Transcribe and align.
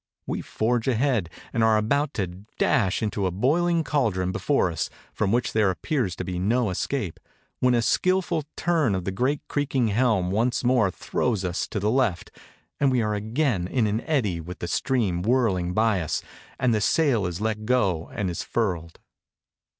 We 0.25 0.41
forge 0.41 0.87
ahead 0.87 1.29
and 1.53 1.63
are 1.63 1.77
about 1.77 2.15
to 2.15 2.25
dash 2.57 3.03
into 3.03 3.27
a 3.27 3.31
boiling 3.31 3.83
caldron 3.83 4.31
before 4.31 4.71
us, 4.71 4.89
from 5.13 5.31
which 5.31 5.53
there 5.53 5.69
appears 5.69 6.15
to 6.15 6.23
be 6.23 6.39
no 6.39 6.71
escape, 6.71 7.19
when 7.59 7.75
a 7.75 7.83
skillful 7.83 8.45
turn 8.57 8.95
of 8.95 9.05
the 9.05 9.11
great 9.11 9.41
creaking 9.47 9.89
helm 9.89 10.31
once 10.31 10.63
more 10.63 10.89
throws 10.89 11.45
us 11.45 11.67
to 11.67 11.79
the 11.79 11.91
left, 11.91 12.31
and 12.79 12.91
we 12.91 13.03
are 13.03 13.13
again 13.13 13.67
in 13.67 13.85
an 13.85 14.01
eddy 14.07 14.41
with 14.41 14.57
the 14.57 14.67
stream 14.67 15.21
whirling 15.21 15.71
by 15.71 16.01
us, 16.01 16.23
and 16.59 16.73
the 16.73 16.81
sail 16.81 17.27
is 17.27 17.39
let 17.39 17.67
go 17.67 18.09
and 18.11 18.31
is 18.31 18.41
furled. 18.41 18.97